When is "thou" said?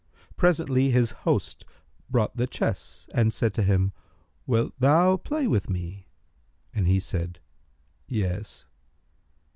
4.79-5.15